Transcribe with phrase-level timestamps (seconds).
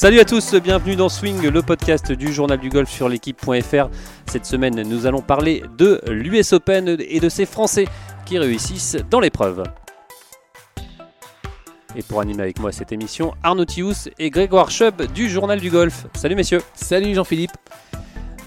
[0.00, 3.90] Salut à tous, bienvenue dans Swing, le podcast du journal du golf sur l'équipe.fr.
[4.24, 7.84] Cette semaine, nous allons parler de l'US Open et de ces Français
[8.24, 9.62] qui réussissent dans l'épreuve.
[11.94, 15.68] Et pour animer avec moi cette émission, Arnaud Thious et Grégoire Chubb du journal du
[15.68, 16.06] golf.
[16.14, 16.62] Salut messieurs.
[16.72, 17.52] Salut Jean-Philippe.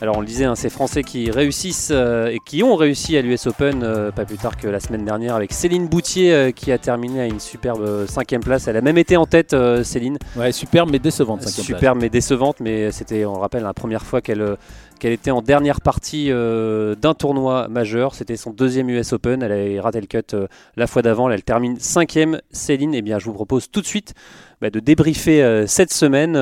[0.03, 3.21] Alors on le disait, hein, ces Français qui réussissent euh, et qui ont réussi à
[3.21, 6.73] l'US Open euh, pas plus tard que la semaine dernière avec Céline Boutier euh, qui
[6.73, 8.67] a terminé à une superbe cinquième place.
[8.67, 10.17] Elle a même été en tête, Céline.
[10.35, 11.47] Ouais, superbe mais décevante.
[11.47, 14.57] Superbe mais décevante, mais c'était, on le rappelle, la première fois qu'elle
[14.99, 18.13] qu'elle était en dernière partie d'un tournoi majeur.
[18.13, 19.41] C'était son deuxième US Open.
[19.41, 20.35] Elle avait raté le cut
[20.75, 21.29] la fois d'avant.
[21.29, 22.41] Elle termine cinquième.
[22.51, 24.13] Céline, eh bien, je vous propose tout de suite
[24.59, 26.35] bah, de débriefer cette semaine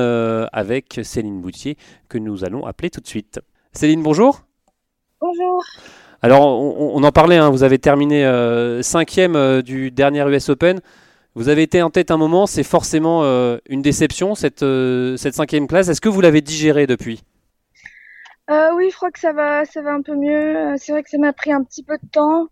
[0.52, 1.76] avec Céline Boutier
[2.08, 3.40] que nous allons appeler tout de suite.
[3.72, 4.42] Céline, bonjour.
[5.20, 5.64] Bonjour.
[6.20, 10.80] Alors, on, en parlait, hein, vous avez terminé euh, cinquième euh, du dernier US Open.
[11.34, 14.64] Vous avez été en tête un moment, c'est forcément euh, une déception, cette,
[15.16, 15.88] cette cinquième place.
[15.88, 17.22] Est-ce que vous l'avez digéré depuis?
[18.76, 20.74] Oui, je crois que ça va, ça va un peu mieux.
[20.76, 22.48] C'est vrai que ça m'a pris un petit peu de temps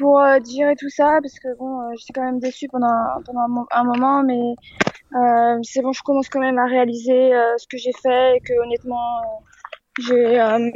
[0.00, 2.88] pour digérer tout ça, parce que bon, j'étais quand même déçue pendant,
[3.24, 4.54] pendant un, moment, mais
[5.14, 8.40] euh, c'est bon, je commence quand même à réaliser euh, ce que j'ai fait et
[8.40, 10.70] que honnêtement, euh, j'ai, euh,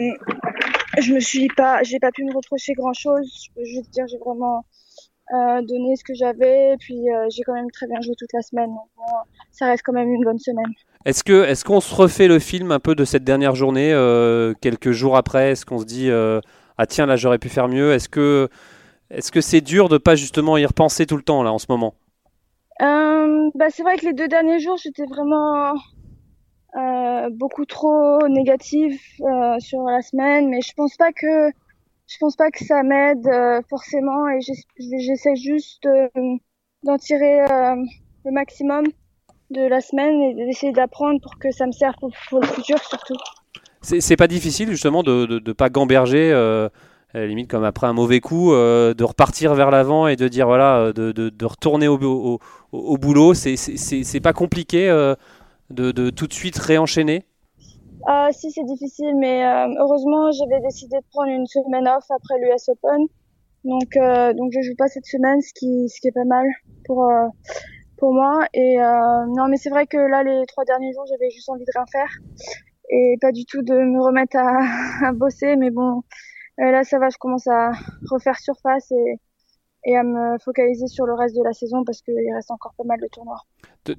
[0.98, 3.30] je me suis pas, j'ai pas pu me reprocher grand chose.
[3.44, 4.64] Je peux juste dire, j'ai vraiment
[5.32, 8.68] donné ce que j'avais puis j'ai quand même très bien joué toute la semaine.
[8.68, 8.88] Donc
[9.50, 10.70] ça reste quand même une bonne semaine.
[11.06, 13.90] Est-ce que, est-ce qu'on se refait le film un peu de cette dernière journée
[14.60, 15.52] quelques jours après?
[15.52, 18.50] Est-ce qu'on se dit ah tiens là j'aurais pu faire mieux Est-ce que,
[19.14, 21.66] est-ce que c'est dur de pas justement y repenser tout le temps là en ce
[21.68, 21.94] moment?
[22.82, 25.74] Euh, bah, c'est vrai que les deux derniers jours, j'étais vraiment
[26.76, 31.50] euh, beaucoup trop négative euh, sur la semaine, mais je pense pas que
[32.06, 33.26] je pense pas que ça m'aide
[33.70, 34.40] forcément et
[34.78, 35.88] j'essaie juste
[36.82, 37.46] d'en tirer
[38.26, 38.84] le maximum
[39.50, 42.78] de la semaine et d'essayer d'apprendre pour que ça me serve pour, pour le futur
[42.80, 43.16] surtout.
[43.80, 46.30] C'est pas difficile justement de ne pas gamberger
[47.14, 50.78] limite comme après un mauvais coup, euh, de repartir vers l'avant et de dire voilà,
[50.78, 52.40] euh, de, de, retourner au,
[52.72, 53.34] au, boulot.
[53.34, 54.88] C'est pas compliqué
[55.70, 57.24] de, de, tout de suite réenchaîner?
[58.32, 59.44] Si, c'est difficile, mais
[59.78, 63.06] heureusement, j'avais décidé de prendre une semaine off après l'US Open.
[63.64, 66.44] Donc, donc je joue pas cette semaine, ce qui, ce qui est pas mal
[66.84, 67.08] pour,
[67.96, 68.44] pour moi.
[68.52, 71.72] Et non, mais c'est vrai que là, les trois derniers jours, j'avais juste envie de
[71.74, 72.10] rien faire
[72.90, 75.56] et pas du tout de me remettre à, à bosser.
[75.56, 76.02] Mais bon,
[76.60, 77.72] euh, là, ça va, je commence à
[78.10, 79.20] refaire surface et,
[79.86, 82.84] et à me focaliser sur le reste de la saison parce qu'il reste encore pas
[82.84, 83.40] mal de tournois.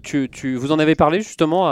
[0.01, 1.67] Tu, tu, vous en avez parlé justement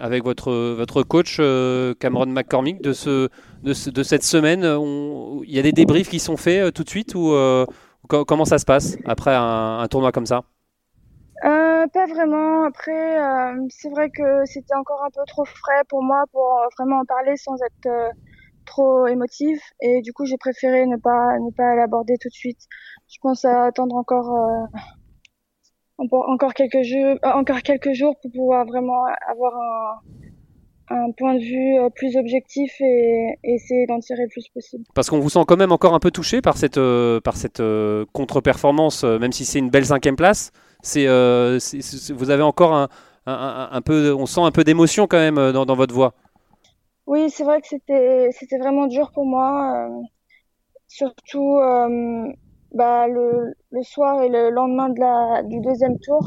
[0.00, 3.30] avec votre, votre coach euh, Cameron McCormick de, ce,
[3.62, 4.64] de, de cette semaine.
[5.44, 7.34] Il y a des débriefs qui sont faits euh, tout de suite ou
[8.08, 10.44] comment ça se passe après un, un tournoi comme ça?
[11.44, 12.64] Euh, pas vraiment.
[12.64, 13.16] Après,
[13.70, 17.36] c'est vrai que c'était encore un peu trop frais pour moi pour vraiment en parler
[17.36, 18.12] sans être
[18.68, 22.60] trop émotive et du coup j'ai préféré ne pas ne pas l'aborder tout de suite.
[23.08, 24.30] Je pense à attendre encore
[26.00, 29.52] euh, encore quelques jours euh, encore quelques jours pour pouvoir vraiment avoir
[30.90, 34.84] un, point de vue euh, plus objectif et, essayer d'en tirer le plus possible.
[34.94, 36.80] Parce qu'on vous sent quand même encore un peu touché par cette
[37.24, 37.62] par cette
[38.12, 40.52] contre-performance, même si c'est une belle cinquième place.
[40.82, 42.88] C'est vous avez encore un,
[43.26, 46.14] un, peu on sent un peu d'émotion quand même dans votre voix.
[47.08, 50.02] Oui, c'est vrai que c'était c'était vraiment dur pour moi, euh,
[50.88, 52.32] surtout euh,
[52.74, 56.24] bah, le, le soir et le lendemain de la du deuxième tour,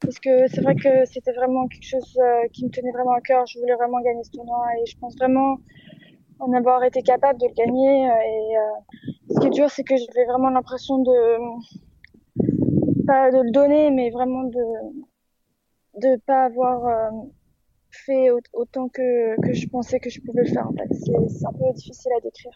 [0.00, 3.20] parce que c'est vrai que c'était vraiment quelque chose euh, qui me tenait vraiment à
[3.20, 3.46] cœur.
[3.46, 5.58] Je voulais vraiment gagner ce tournoi et je pense vraiment
[6.40, 8.06] en avoir été capable de le gagner.
[8.06, 8.56] Et
[9.34, 11.38] ce qui est dur, c'est que j'avais vraiment l'impression de
[13.06, 14.64] pas de le donner, mais vraiment de
[16.00, 17.10] de pas avoir
[18.06, 20.66] fait autant que, que, je pensais que je pouvais le faire.
[20.66, 20.88] En fait.
[20.94, 22.52] C'est un peu difficile à décrire.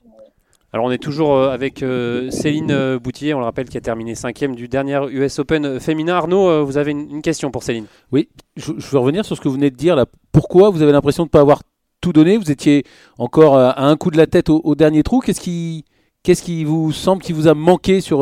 [0.73, 3.81] Alors on est toujours euh, avec euh, Céline euh, Boutier, on le rappelle, qui a
[3.81, 6.15] terminé cinquième du dernier US Open féminin.
[6.15, 9.55] Arnaud, vous avez une question pour Céline Oui, je, veux revenir sur ce que vous
[9.55, 9.97] venez de dire.
[9.97, 10.07] Là.
[10.31, 11.63] Pourquoi vous avez l'impression de ne pas avoir
[12.01, 12.37] tout donné?
[12.37, 12.85] Vous étiez
[13.19, 15.19] encore à un coup de la tête au, dernier trou.
[15.19, 15.85] Qu'est-ce qui,
[16.23, 18.19] qu'est-ce qui vous semble qui vous a manqué sur,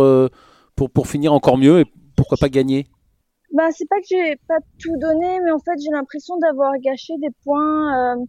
[0.74, 1.84] pour, pour finir encore mieux et
[2.16, 2.86] pourquoi pas gagner?
[3.52, 7.14] Bah, c'est pas que j'ai pas tout donné, mais en fait, j'ai l'impression d'avoir gâché
[7.18, 8.24] des points, euh,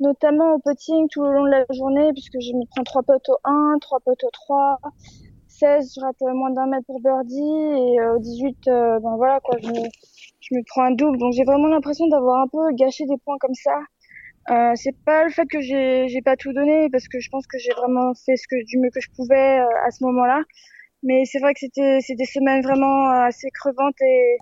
[0.00, 3.28] notamment au putting tout au long de la journée, puisque je me prends trois potes
[3.28, 4.78] au 1, trois potes au 3,
[5.48, 9.40] 16, je rate moins d'un mètre pour birdie, et euh, au 18, euh, ben voilà,
[9.40, 9.86] quoi, je me,
[10.40, 11.18] je me prends un double.
[11.18, 13.78] Donc, j'ai vraiment l'impression d'avoir un peu gâché des points comme ça.
[14.50, 17.46] Euh, c'est pas le fait que j'ai, j'ai pas tout donné, parce que je pense
[17.46, 20.42] que j'ai vraiment fait ce que, du mieux que je pouvais à ce moment-là.
[21.02, 24.38] Mais c'est vrai que c'était, c'est des semaines vraiment assez crevantes et,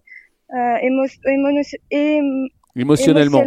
[2.75, 3.45] émotionnellement.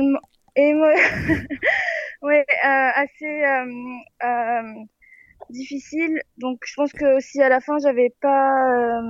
[2.22, 3.44] oui, assez
[5.50, 6.22] difficile.
[6.38, 9.02] Donc je pense que si à la fin j'avais pas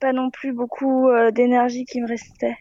[0.00, 2.56] pas non plus beaucoup d'énergie qui me restait.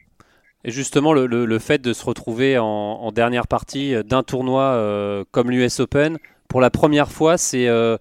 [0.64, 5.24] Et justement, le, le, fait de se retrouver en, en dernière partie d'un tournoi euh,
[5.32, 7.98] comme l'US Open, pour la première fois, c'est euh,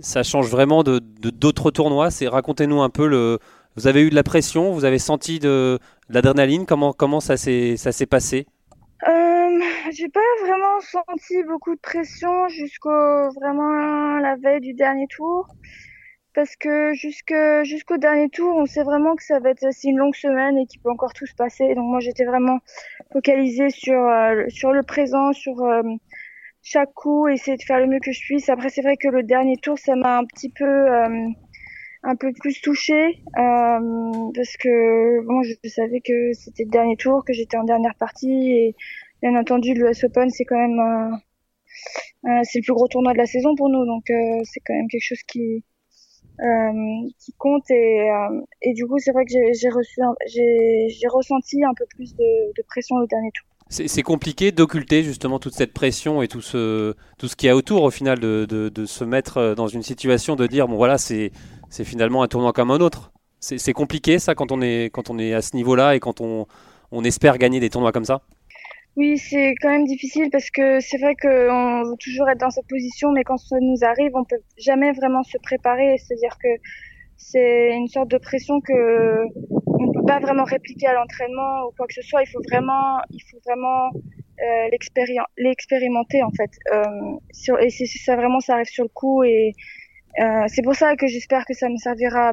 [0.00, 2.10] ça change vraiment de d'autres tournois.
[2.10, 3.38] C'est racontez-nous un peu le.
[3.76, 5.78] Vous avez eu de la pression, vous avez senti de,
[6.08, 6.64] de l'adrénaline.
[6.64, 8.46] Comment comment ça s'est passé?
[9.08, 9.58] Euh,
[9.90, 15.48] J'ai pas vraiment senti beaucoup de pression jusqu'au vraiment la veille du dernier tour
[16.34, 20.58] parce que jusqu'au dernier tour, on sait vraiment que ça va être une longue semaine
[20.58, 21.74] et qu'il peut encore tout se passer.
[21.74, 22.58] Donc moi, j'étais vraiment
[23.12, 25.82] focalisée sur euh, sur le présent, sur euh,
[26.62, 28.48] chaque coup, essayer de faire le mieux que je puisse.
[28.48, 30.64] Après, c'est vrai que le dernier tour, ça m'a un petit peu
[32.04, 37.32] un peu plus touchée parce que bon, je, savais que c'était le dernier tour, que
[37.32, 38.76] j'étais en dernière partie et
[39.22, 41.18] bien entendu, l'US Open, c'est quand même
[42.44, 45.06] c'est le plus gros tournoi de la saison pour nous, donc c'est quand même quelque
[45.06, 45.64] chose qui
[46.40, 49.68] euh, qui compte et, euh, et du coup c'est vrai que j'ai
[51.08, 53.46] ressenti un peu plus de, pression au dernier tour.
[53.70, 57.56] C'est compliqué d'occulter justement toute cette pression et tout ce, tout ce qu'il y a
[57.56, 61.30] autour au final de, de, se mettre dans une situation de dire bon voilà c'est
[61.82, 63.10] finalement un tournoi comme un autre.
[63.40, 66.46] C'est compliqué ça quand on est, quand on est à ce niveau-là et quand on,
[66.92, 68.22] on espère gagner des tournois comme ça
[68.96, 72.68] oui, c'est quand même difficile parce que c'est vrai qu'on veut toujours être dans cette
[72.68, 75.96] position, mais quand ça nous arrive, on peut jamais vraiment se préparer.
[75.98, 76.48] C'est-à-dire que
[77.16, 79.24] c'est une sorte de pression que
[79.66, 82.22] on peut pas vraiment répliquer à l'entraînement ou quoi que ce soit.
[82.22, 83.90] Il faut vraiment, il faut vraiment
[84.40, 84.68] euh,
[85.38, 86.50] l'expérimenter en fait.
[86.72, 89.54] Euh, et c'est ça vraiment, ça arrive sur le coup et
[90.20, 92.32] euh, c'est pour ça que j'espère que ça me servira,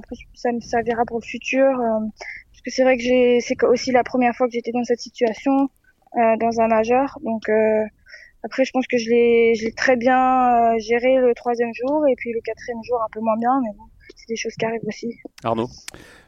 [1.05, 1.65] pour le futur.
[1.65, 1.99] Euh,
[2.51, 4.99] parce que c'est vrai que j'ai, c'est aussi la première fois que j'étais dans cette
[4.99, 5.69] situation.
[6.17, 7.17] Euh, dans un majeur.
[7.23, 7.49] Donc
[8.43, 12.41] après, je pense que je l'ai, très bien géré le troisième jour et puis le
[12.41, 13.85] quatrième jour un peu moins bien, mais bon,
[14.15, 15.15] c'est des choses qui arrivent aussi.
[15.43, 15.69] Arnaud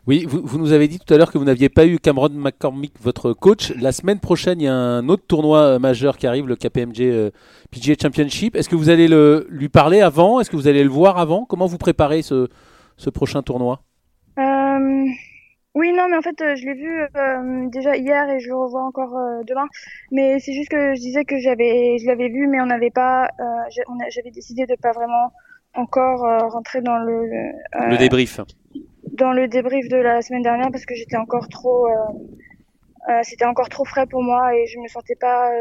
[0.06, 2.28] oui, vous, vous, nous avez dit tout à l'heure que vous n'aviez pas eu Cameron
[2.28, 3.72] McCormick, votre coach.
[3.80, 7.32] La semaine prochaine, il y a un autre tournoi majeur qui arrive, le KPMG
[7.72, 8.58] PGA Championship.
[8.58, 10.42] Est-ce que vous allez le, lui parler avant?
[10.42, 11.46] Est-ce que vous allez le voir avant?
[11.46, 12.50] Comment vous préparez ce,
[12.98, 13.82] ce prochain tournoi?
[14.38, 15.06] Euh,
[15.76, 18.56] oui, non, mais en fait, euh, je l'ai vu euh, déjà hier et je le
[18.56, 19.68] revois encore euh, demain.
[20.12, 23.30] Mais c'est juste que je disais que j'avais, je l'avais vu, mais on n'avait pas,
[24.10, 25.32] j'avais décidé de pas vraiment
[25.74, 26.22] encore
[26.52, 28.40] rentrer dans le le débrief.
[29.14, 31.88] Dans le débrief de la semaine dernière parce que j'étais encore trop,
[33.24, 35.52] c'était encore trop frais pour moi et je me sentais pas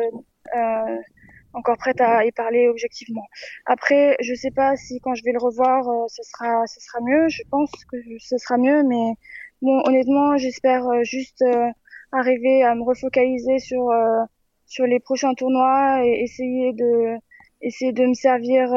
[1.54, 3.26] encore prête à y parler objectivement.
[3.66, 7.28] Après, je sais pas si quand je vais le revoir, ce sera, ce sera mieux.
[7.28, 9.14] Je pense que ce sera mieux, mais
[9.62, 11.70] Bon, honnêtement, j'espère euh, juste euh,
[12.10, 14.24] arriver à me refocaliser sur euh,
[14.66, 17.16] sur les prochains tournois et essayer de
[17.60, 18.72] essayer de me servir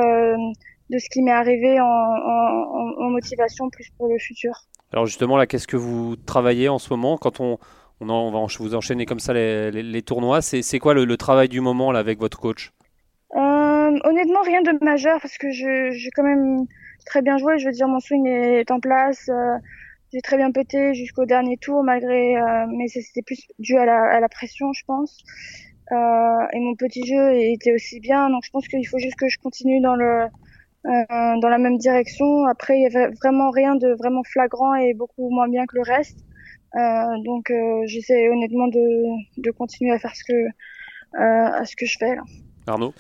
[0.90, 4.54] de ce qui m'est arrivé en, en, motivation plus pour le futur.
[4.92, 7.18] Alors justement là, qu'est-ce que vous travaillez en ce moment?
[7.18, 7.58] Quand on
[8.02, 11.48] on, on va vous enchaîner comme ça les, les, tournois C'est quoi le, le, travail
[11.48, 12.74] du moment là avec votre coach?
[13.34, 16.66] Honnêtement, rien de majeur parce que j'ai quand même
[17.06, 17.58] très bien joué.
[17.58, 19.30] Je veux dire, mon swing est en place
[20.16, 24.02] j'ai très bien pété jusqu'au dernier tour malgré euh, mais c'était plus dû à la,
[24.04, 25.24] à la pression je pense
[25.92, 29.28] euh, et mon petit jeu était aussi bien donc je pense qu'il faut juste que
[29.28, 30.28] je continue dans le
[30.86, 34.94] euh, dans la même direction après il y avait vraiment rien de vraiment flagrant et
[34.94, 36.20] beaucoup moins bien que le reste
[36.76, 36.80] euh,
[37.24, 40.48] donc euh, j'essaie honnêtement de, de continuer à faire ce que
[41.18, 42.24] à ce que je fais là.
[42.68, 42.94] Arnaud?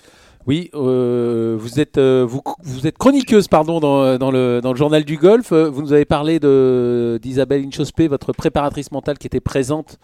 [0.47, 4.77] Oui, euh, vous, êtes, euh, vous, vous, êtes chroniqueuse pardon, dans, dans, le, dans, le,
[4.77, 5.51] journal du golf.
[5.51, 6.39] Vous nous avez parlé
[7.19, 9.97] d'Isabelle Inchospé, votre préparatrice mentale qui était présente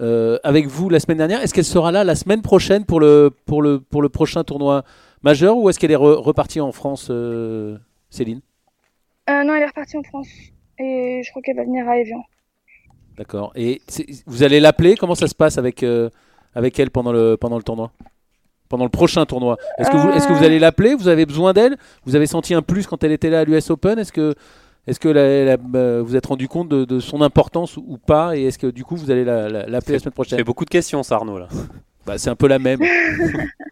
[0.00, 1.42] euh, avec vous la semaine dernière.
[1.42, 4.84] Est-ce qu'elle sera là la semaine prochaine pour le, pour le, pour le prochain tournoi?
[5.22, 7.78] Majeur ou est-ce qu'elle est, repartie en France, euh,
[8.10, 8.40] Céline?
[9.28, 10.28] Non, elle est repartie en France
[10.78, 12.24] et je crois qu'elle va venir à Evian.
[13.16, 13.52] D'accord.
[13.54, 13.80] Et
[14.26, 14.96] vous allez l'appeler?
[14.96, 15.84] Comment ça se passe avec,
[16.54, 17.92] avec elle pendant le, pendant le tournoi?
[18.68, 19.56] Pendant le prochain tournoi?
[19.78, 20.94] Est-ce que, vous, est que vous allez l'appeler?
[20.94, 21.76] Vous avez besoin d'elle?
[22.04, 23.98] Vous avez senti un plus quand elle était là à l'US Open?
[23.98, 24.34] Est-ce que,
[24.86, 28.36] est que la, euh, vous êtes rendu compte de, son importance ou pas?
[28.36, 30.38] Et est-ce que du coup vous allez l'appeler la, la, semaine prochaine?
[30.38, 31.38] C'est beaucoup de questions, ça, Arnaud.
[31.38, 31.48] Là.
[32.06, 32.80] bah, c'est un peu la même.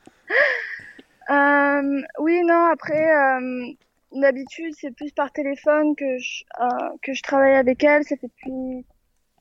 [1.30, 3.66] euh, oui, non, après, euh,
[4.12, 8.04] d'habitude, c'est plus par téléphone que je, euh, que je travaille avec elle.
[8.04, 8.86] C'était depuis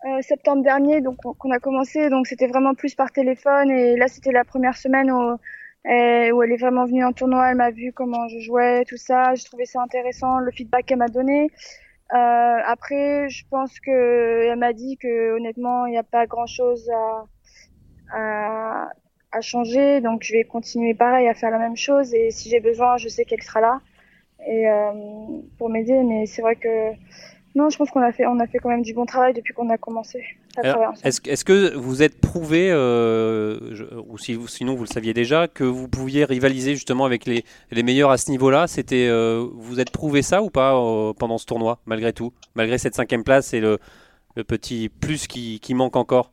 [0.06, 2.10] euh, septembre dernier, donc qu'on a commencé.
[2.10, 3.72] Donc c'était vraiment plus par téléphone.
[3.72, 5.38] Et là, c'était la première semaine où,
[5.89, 7.51] euh, où elle est vraiment venue en tournoi.
[7.51, 9.36] Elle m'a vu comment je jouais, tout ça.
[9.36, 11.50] J'ai trouvé ça intéressant, le feedback qu'elle m'a donné.
[12.10, 17.25] après, je pense que elle m'a dit que honnêtement, il n'y a pas grand-chose à,
[18.13, 18.89] à,
[19.38, 22.13] à changer, donc je vais continuer pareil à faire la même chose.
[22.13, 23.75] Et si j'ai besoin, je sais qu'elle sera là
[24.46, 24.91] et euh,
[25.58, 26.00] pour m'aider.
[26.03, 26.94] Mais c'est vrai que
[27.56, 29.53] non, je pense qu'on a fait, on a fait quand même du bon travail depuis
[29.53, 30.24] qu'on a commencé.
[31.03, 33.60] Est-ce est que vous êtes prouvé, euh,
[34.08, 37.84] ou si, sinon vous le saviez déjà, que vous pouviez rivaliser justement avec les, les
[37.84, 38.67] meilleurs à ce niveau-là?
[38.67, 42.77] C'était, euh, vous êtes prouvé ça ou pas euh, pendant ce tournoi, malgré tout, malgré
[42.79, 43.77] cette cinquième place et le,
[44.36, 46.32] le petit plus qui, qui manque encore?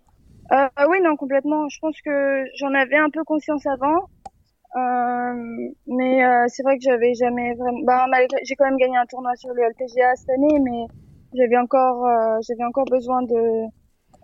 [0.52, 1.68] Euh, Oui, non, complètement.
[1.68, 4.08] Je pense que j'en avais un peu conscience avant.
[4.76, 7.80] Euh, mais euh, c'est vrai que j'avais jamais vraiment.
[7.84, 8.06] Bah,
[8.44, 10.86] j'ai quand même gagné un tournoi sur le LPGA cette année, mais
[11.34, 13.66] j'avais encore, euh, j'avais encore besoin de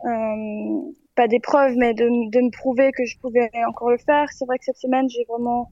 [0.06, 4.28] euh, pas d'épreuves, mais de, de me prouver que je pouvais encore le faire.
[4.32, 5.68] C'est vrai que cette semaine, j'ai vraiment,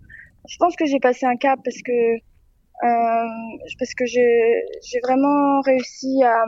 [0.48, 2.16] je pense que j'ai passé un cap parce que
[2.84, 3.28] euh,
[3.78, 6.44] parce que j'ai j'ai vraiment réussi à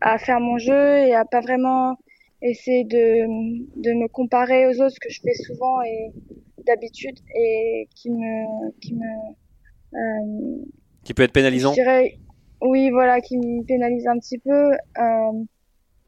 [0.00, 1.96] à faire mon jeu et à pas vraiment
[2.42, 3.26] essayer de
[3.80, 6.12] de me comparer aux autres, ce que je fais souvent et
[6.66, 9.34] d'habitude et qui me qui me
[9.94, 10.64] euh,
[11.04, 11.70] qui peut être pénalisant.
[11.70, 12.18] Je dirais,
[12.60, 14.72] oui, voilà, qui me pénalise un petit peu.
[14.72, 15.44] Euh,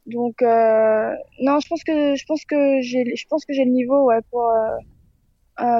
[0.06, 3.70] donc euh, non, je pense que je pense que j'ai je pense que j'ai le
[3.70, 4.52] niveau ouais, pour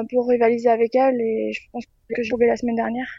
[0.09, 3.09] pour rivaliser avec elle et je pense que j'ai trouvé la semaine dernière.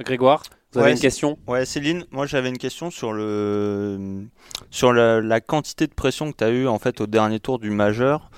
[0.00, 1.38] Grégoire, vous avez une question?
[1.46, 4.24] Ouais, Céline, moi j'avais une question sur le
[4.70, 7.58] sur la, la quantité de pression que tu as eu en fait au dernier tour
[7.58, 8.30] du majeur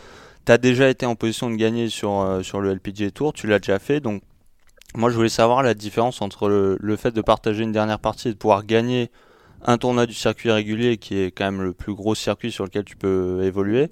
[0.45, 3.47] tu as déjà été en position de gagner sur, euh, sur le LPG Tour, tu
[3.47, 4.01] l'as déjà fait.
[4.01, 4.23] Donc,
[4.95, 8.33] moi, je voulais savoir la différence entre le, fait de partager une dernière partie et
[8.33, 9.11] de pouvoir gagner
[9.65, 12.85] un tournoi du circuit régulier, qui est quand même le plus gros circuit sur lequel
[12.85, 13.89] tu peux évoluer,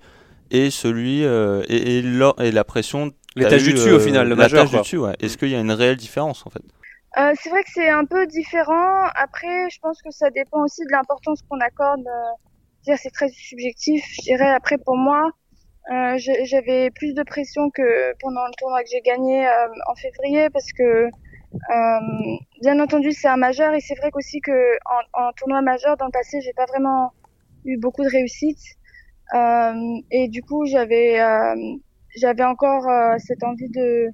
[0.50, 3.11] et celui euh, et, et, la pression.
[3.34, 4.68] L'étage du dessus, au final, le majeur.
[4.68, 5.16] Du dessus, ouais.
[5.20, 6.62] Est-ce qu'il y a une réelle différence en fait?
[7.19, 9.04] Euh, c'est vrai que c'est un peu différent.
[9.14, 12.07] Après, je pense que ça dépend aussi de l'importance qu'on accorde.
[12.07, 14.04] Euh, c'est très subjectif.
[14.16, 15.31] Je dirais après pour moi,
[15.90, 20.49] euh, j'avais plus de pression que pendant le tournoi que j'ai gagné euh, en février
[20.50, 24.76] parce que euh, bien entendu c'est un majeur et c'est vrai qu'aussi que
[25.12, 27.12] en, tournoi majeur dans le passé j'ai pas vraiment
[27.64, 28.61] eu beaucoup de réussite
[30.12, 31.19] et du coup j'avais
[32.16, 32.87] j'avais encore
[33.19, 34.09] cette envie de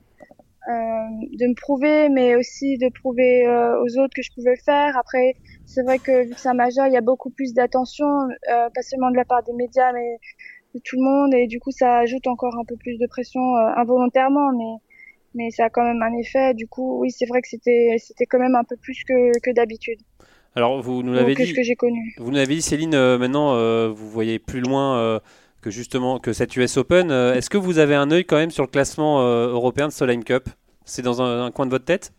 [0.66, 4.96] de me prouver mais aussi de prouver aux autres que je pouvais le faire.
[4.98, 5.34] Après
[5.64, 8.82] c'est vrai que vu que c'est un majeur il y a beaucoup plus d'attention pas
[8.82, 10.18] seulement de la part des médias mais
[10.84, 11.34] tout le monde.
[11.34, 14.52] Et du coup ça ajoute encore un peu plus de pression euh, involontairement.
[14.52, 14.80] Mais
[15.34, 16.54] mais ça a quand même un effet.
[16.54, 19.50] Du coup oui c'est vrai que c'était c'était quand même un peu plus que, que
[19.52, 20.00] d'habitude.
[20.54, 22.14] Alors vous nous l'avez dit ce que j'ai connu.
[22.18, 25.20] vous nous l'avez dit Céline euh, maintenant euh, vous voyez plus loin
[25.62, 28.64] que justement que cette US Open est-ce que vous avez un œil quand même sur
[28.64, 30.48] le classement européen de Solheim Cup?
[30.84, 32.12] C'est dans un, coin de votre tête?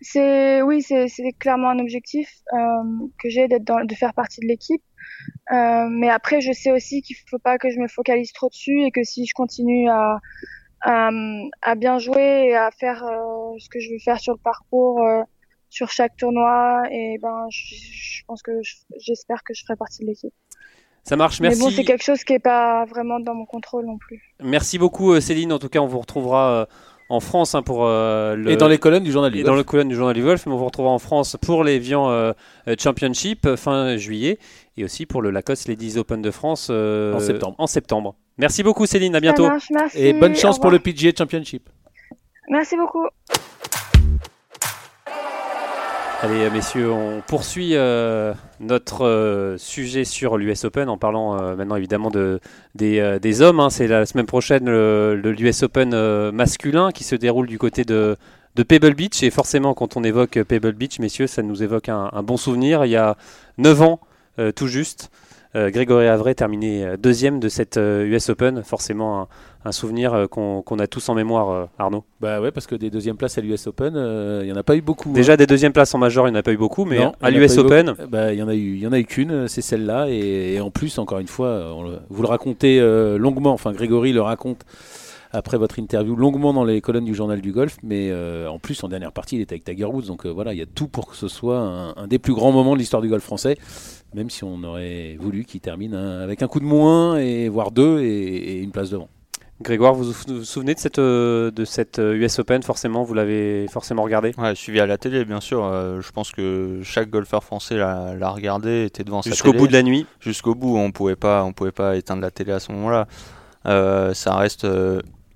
[0.00, 4.82] C'est oui c'est clairement un objectif que j'ai d'être de faire partie de l'équipe.
[5.52, 8.82] Euh, mais après, je sais aussi qu'il faut pas que je me focalise trop dessus
[8.82, 10.20] et que si je continue à,
[11.76, 15.22] bien jouer et à faire euh, ce que je veux faire sur le parcours, euh,
[15.68, 18.52] sur chaque tournoi, et ben, je pense que
[18.98, 20.34] j'espère que je ferai partie de l'équipe.
[21.06, 21.58] Ça marche, merci.
[21.58, 24.20] Mais bon, c'est quelque chose qui est pas vraiment dans mon contrôle non plus.
[24.42, 25.52] Merci beaucoup, Céline.
[25.52, 26.66] En tout cas, on vous retrouvera
[27.08, 29.54] en France hein, pour euh, le, et dans les colonnes du journal du et dans
[29.54, 32.10] le colonne du journal du golf mais on vous retrouvera en France pour les Vian
[32.10, 32.32] euh,
[32.78, 34.38] Championship euh, fin juillet
[34.76, 37.54] et aussi pour le Lacoste Ladies Open de France en septembre.
[37.58, 38.16] En septembre.
[38.38, 39.48] Merci beaucoup Céline, à bientôt.
[39.70, 41.68] merci, et bonne chance pour le PGA Championship.
[42.48, 43.06] Merci beaucoup.
[46.22, 51.76] Allez, messieurs, on poursuit euh, notre euh, sujet sur l'US Open en parlant euh, maintenant
[51.76, 52.40] évidemment de,
[52.74, 53.60] des, hommes.
[53.60, 53.68] Hein.
[53.68, 58.16] C'est la semaine prochaine le, l'US Open masculin qui se déroule du côté de,
[58.54, 59.22] de Pebble Beach.
[59.22, 62.86] Et forcément, quand on évoque Pebble Beach, messieurs, ça nous évoque un, un bon souvenir.
[62.86, 63.18] Il y a
[63.58, 64.00] 9 ans,
[64.54, 65.10] tout juste,
[65.54, 68.62] Grégory Avray terminé deuxième de cette US Open.
[68.62, 69.28] Forcément,
[69.66, 72.90] un souvenir euh, qu'on a tous en mémoire, euh, Arnaud Bah ouais, parce que des
[72.90, 75.12] deuxièmes places à l'US Open, euh, il n'y en a pas eu beaucoup.
[75.12, 75.36] Déjà hein.
[75.36, 77.58] des deuxièmes places en major, il n'y en a pas eu beaucoup, mais à l'US
[77.58, 80.06] Open, bah, il y en a eu, il y en a eu qu'une, c'est celle-là,
[80.08, 81.74] et, en plus, encore une fois,
[82.08, 82.80] vous le racontez
[83.18, 83.52] longuement.
[83.52, 84.64] Enfin, Grégory le raconte
[85.32, 88.12] après votre interview longuement dans les colonnes du journal du golf, mais
[88.46, 90.66] en plus en dernière partie il était avec Tiger Woods, donc voilà, il y a
[90.66, 93.58] tout pour que ce soit un, des plus grands moments de l'histoire du golf français,
[94.16, 98.00] même si on aurait voulu qu'il termine avec un coup de moins et voire deux
[98.00, 99.08] et une place devant.
[99.62, 102.62] Grégoire, vous vous souvenez de cette, euh, de cette US euh, Open?
[102.62, 104.34] Forcément, vous l'avez forcément regardé?
[104.36, 105.64] Ouais, suivi à la télé, bien sûr.
[105.64, 109.72] Euh, je pense que chaque golfeur français l'a regardé, était devant sa Jusqu'au bout de
[109.72, 110.06] la nuit?
[110.20, 113.06] Jusqu'au bout, on pouvait pas, on pouvait pas éteindre la télé à ce moment-là.
[113.64, 114.66] ça reste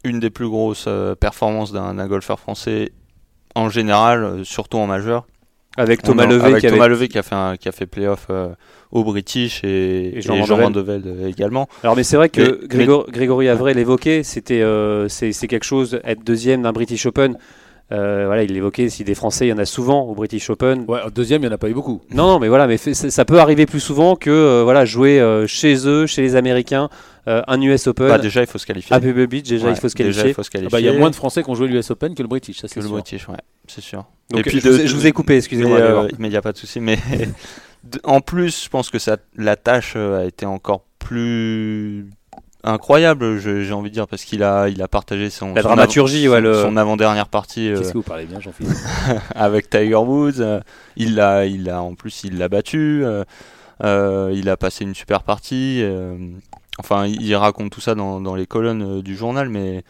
[0.05, 2.93] une des plus grosses performances d'un golfeur français
[3.55, 5.27] en général, surtout en majeur.
[5.77, 7.87] Avec Thomas Levé avec qui avait Thomas Levé qui a fait un, qui a fait
[7.87, 8.49] playoff euh,
[8.91, 11.69] au British et, Et et Jean Jean, Van Van de Velde également.
[11.85, 15.65] Alors mais c'est vrai que Mais- Grégor- Grégory Avray l'évoquait, c'était euh, c'est c'est quelque
[15.65, 17.37] chose être deuxième d'un British Open.
[17.93, 18.89] Euh, voilà, il l'évoquait.
[18.89, 20.85] Si des Français, il y en a souvent au British Open.
[20.87, 22.01] Ouais, deuxième, il n'y en a pas eu beaucoup.
[22.15, 24.85] Non, non, mais voilà, mais fait- ça ça peut arriver plus souvent que euh, voilà
[24.85, 26.89] jouer euh, chez eux, chez les Américains,
[27.29, 28.09] euh, un US Open.
[28.09, 28.95] Bah, déjà, il faut se qualifier.
[28.97, 30.31] à Pebble Beach, déjà Ouais, il faut se déjà, qualifier.
[30.31, 31.91] il faut se Ah bah, Il y a moins de Français qui ont joué l'US
[31.91, 32.89] Open que le British, ça le.
[32.89, 33.37] British, ouais,
[33.67, 34.05] c'est sûr.
[34.31, 35.79] Donc, Et puis je, vous ai, de- je vous ai coupé, Mais excusez-moi.
[35.79, 36.07] euh, Grégoire.
[36.19, 36.99] il n'y a pas de souci, mais
[38.05, 42.07] en plus, je pense que ça, la tâche euh, a été encore plus
[42.63, 46.37] incroyable, j'ai envie de dire, parce qu'il a, il a partagé son, La dramaturgie, ouais,
[46.39, 48.75] son, le- son avant-dernière partie euh, Qu'est-ce que vous parlez bien, Jean-Philippe
[49.35, 50.41] avec Tiger Woods.
[50.41, 50.61] euh,
[50.97, 53.03] il l'a, il a, en plus, il l'a battu.
[53.05, 53.25] euh,
[53.83, 55.83] euh, il a passé une super partie.
[56.81, 59.85] Enfin, il, raconte tout ça dans, les colonnes euh, du journal, mais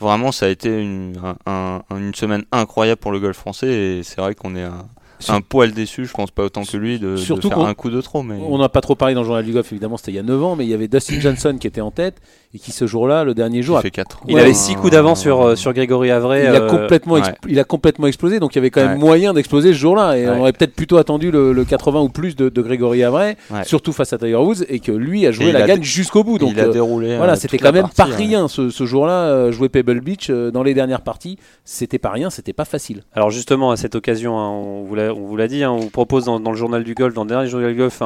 [0.00, 1.16] vraiment, ça a été une,
[1.46, 3.68] un- un- une semaine incroyable pour le golf français.
[3.68, 4.86] Et c'est vrai qu'on est Sur-
[5.28, 7.74] un poil déçu, je pense pas autant que lui, de, de Surtout faire qu'on- un
[7.74, 8.22] coup de trop.
[8.22, 10.18] Mais On n'a pas trop parlé dans le journal du golf, évidemment, c'était il y
[10.18, 12.16] a 9 ans, mais il y avait Dustin Johnson qui était en tête
[12.54, 14.92] et qui ce jour-là, le dernier jour, il a- fait 4 Il avait 6 coups
[14.92, 16.42] d'avance sur, euh, sur Grégory Avray.
[16.44, 17.20] il, a euh, complètement ouais.
[17.20, 18.98] exp- il a complètement explosé, donc il y avait quand même Ouais.
[18.98, 20.16] moyen d'exploser ce jour-là.
[20.16, 20.32] Et Ouais.
[20.34, 23.64] on aurait peut-être plutôt attendu le, le 80 ou plus de, de Grégory Avray, Ouais.
[23.64, 26.24] surtout face à Tiger Woods, et que lui a joué Et la a gagne jusqu'au
[26.24, 26.38] bout.
[26.38, 27.16] Donc il a euh, déroulé.
[27.16, 28.14] voilà, c'était quand même partie, pas ouais.
[28.16, 29.50] rien ce, ce jour-là.
[29.50, 33.02] jouer Pebble Beach euh, dans les dernières parties, c'était pas rien, c'était pas facile.
[33.14, 35.78] Alors justement, à cette occasion, hein, on vous l'a on vous l'a dit, hein, on
[35.78, 38.02] vous propose dans, le journal du golf, dans le dernier journal du golf,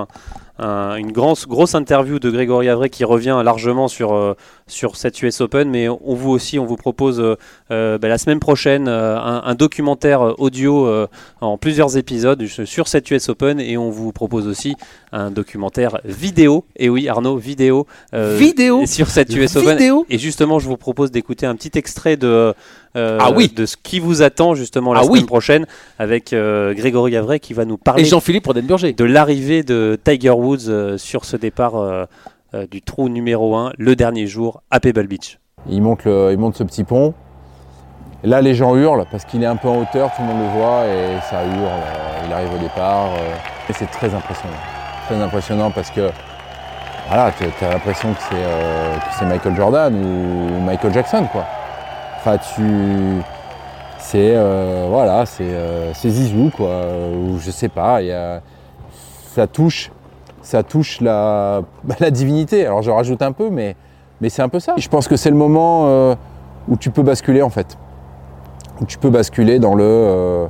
[0.61, 4.35] un- une grosse, grosse interview de Grégory Avray qui revient largement sur, euh,
[4.67, 7.37] sur cette US Open, mais on vous aussi, on vous propose euh,
[7.71, 11.07] euh, bah, la semaine prochaine un, un documentaire audio euh,
[11.41, 14.77] en plusieurs épisodes sur cette US Open, et on vous propose aussi
[15.13, 19.77] un documentaire vidéo, et oui Arnaud, vidéo, euh, Vidéo sur cette US Open.
[19.79, 22.53] Vidéo Et justement, je vous propose d'écouter un petit extrait de,
[22.97, 23.49] euh, Ah oui.
[23.49, 25.25] de ce qui vous attend justement la Ah semaine oui.
[25.25, 25.67] prochaine
[25.99, 28.93] avec euh, Grégory Avray qui va nous Et parler Jean-Philippe Rodenburger.
[28.93, 32.05] de l'arrivée de Tiger Woods euh, sur ce départ euh,
[32.55, 35.39] euh, du trou numéro 1 le dernier jour à Pebble Beach.
[35.69, 37.15] Il monte, le- il monte ce petit pont.
[38.23, 40.59] Là, les gens hurlent parce qu'il est un peu en hauteur, tout le monde le
[40.61, 42.27] voit et ça hurle.
[42.27, 43.09] il arrive au départ.
[43.69, 44.57] et c'est très impressionnant.
[45.07, 46.11] Très impressionnant parce que
[47.09, 48.37] voilà, tu as l'impression que c'est
[49.25, 51.45] euh, Michael Jordan ou Michael Jackson, quoi.
[52.19, 53.23] Enfin, tu.
[53.99, 54.35] C'est.
[54.89, 56.85] voilà, c'est euh, Zizou, quoi.
[57.15, 58.41] Ou je sais pas, y a-
[59.35, 59.91] ça touche.
[60.43, 61.63] Ça touche la,
[62.01, 62.67] la divinité.
[62.67, 63.77] Alors, je rajoute un peu, mais.
[64.21, 64.75] Mais c'est un peu ça.
[64.77, 66.15] Je pense que c'est le moment euh,
[66.69, 67.79] où tu peux basculer en fait.
[68.81, 70.47] Où tu peux basculer dans le euh,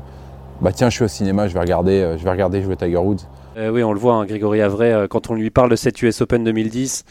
[0.60, 2.96] bah tiens, je suis au cinéma, je vais regarder, euh, je vais regarder jouer Tiger
[2.96, 3.26] Woods.
[3.56, 6.44] Oui, on le voit, hein, Grégory Avray, quand on lui parle de cette US Open
[6.44, 7.04] 2010,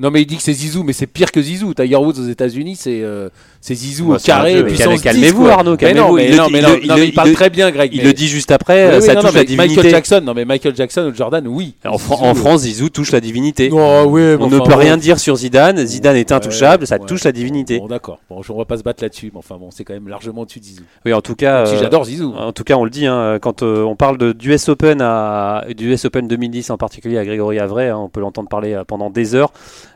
[0.00, 1.74] Non mais il dit que c'est Zizou, mais c'est pire que Zizou.
[1.74, 3.28] Tiger Woods aux États-Unis, c'est euh,
[3.60, 4.64] c'est Zizou au carré, jeu.
[4.66, 5.46] puissance 10, Calmez-vous.
[5.48, 6.14] Arnaud, calmez-vous.
[6.16, 7.70] mais Il non, le mais dit- non, il non, le- mais il parle très bien,
[7.70, 7.90] Greg.
[7.94, 9.90] il le dit juste après, Oui, euh, ça touche la mais Michael divinité.
[9.90, 11.74] Jackson, non mais Michael Jackson ou Jordan, oui.
[11.84, 13.68] En, Fran- Zizou, en France, Zizou touche la divinité.
[13.72, 17.06] Oh, oui, on ne peut rien dire sur Zidane, Zidane est intouchable, ça ouais.
[17.06, 17.78] touche la divinité.
[17.78, 20.08] Bon d'accord, bon, on va pas se battre là-dessus, mais enfin bon, c'est quand même
[20.08, 20.82] largement au-dessus de Zizou.
[21.04, 22.34] Oui, en tout cas, Si euh, j'adore Zizou.
[22.36, 25.92] En tout cas, on le dit, hein, quand on parle du US Open à, du
[25.92, 29.34] US Open 2010 en particulier à Grégory Avray, hein, on peut l'entendre parler pendant des
[29.34, 29.52] heures.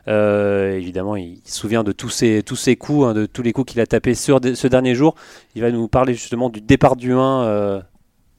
[0.07, 3.51] Euh, évidemment, il, se souvient de tous ses, tous ses coups, hein, de tous les
[3.51, 5.15] coups qu'il a tapés sur de- ce dernier jour.
[5.55, 7.43] Il va nous parler justement du départ du 1.
[7.43, 7.81] euh,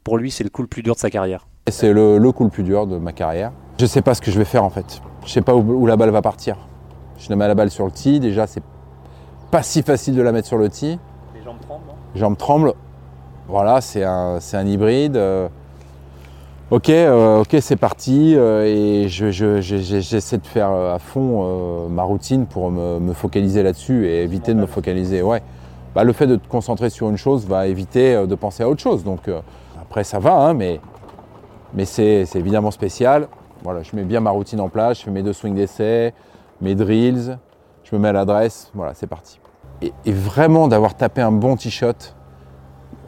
[0.05, 1.47] pour lui, c'est le coup le plus dur de sa carrière.
[1.67, 3.53] Et C'est le, le coup le plus dur de ma carrière.
[3.79, 5.03] Je sais pas ce que je vais faire en fait.
[5.27, 6.57] Je sais pas où, où la balle va partir.
[7.19, 8.63] Je mets la balle sur le tee, déjà c'est
[9.51, 10.99] pas si facile de la mettre sur le tee.
[11.35, 11.83] Les jambes tremblent.
[12.15, 12.73] Les jambes tremblent.
[13.49, 15.17] Voilà, c'est un, c'est un hybride.
[16.71, 18.35] Ok, euh, ok, c'est parti.
[18.37, 23.63] euh, et je- je- j'essaie de faire euh, à fond ma routine pour me, focaliser
[23.63, 25.23] là-dessus et éviter de me focaliser.
[25.23, 25.43] Ouais.
[25.95, 28.83] Bah, le fait de te concentrer sur une chose va éviter de penser à autre
[28.83, 29.03] chose.
[29.03, 29.31] Donc
[29.81, 30.81] après, ça va, hein, mais,
[31.73, 33.29] mais c'est évidemment spécial.
[33.65, 34.99] Voilà, je mets bien ma routine en place.
[34.99, 36.13] Je fais mes deux swings d'essai,
[36.61, 37.39] mes drills.
[37.85, 38.71] Je me mets à l'adresse.
[38.75, 39.41] Voilà, c'est parti.
[39.81, 42.13] Et, et vraiment d'avoir tapé un bon tee-shot,